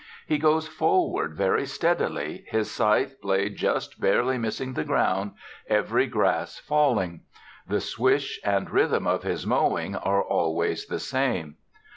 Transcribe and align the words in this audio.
He 0.25 0.39
goes 0.39 0.67
forward 0.67 1.35
very 1.35 1.67
steadily, 1.67 2.43
his 2.47 2.71
scythe 2.71 3.21
blade 3.21 3.55
just 3.55 4.01
barely 4.01 4.39
missing 4.39 4.73
the 4.73 4.83
ground, 4.83 5.33
every 5.69 6.07
grass 6.07 6.57
falling; 6.57 7.21
the 7.67 7.81
swish 7.81 8.39
and 8.43 8.67
rhythm 8.71 9.05
of 9.05 9.21
his 9.21 9.45
mowing 9.45 9.95
are 9.95 10.23
always 10.23 10.87
the 10.87 10.97
same. 10.99 11.57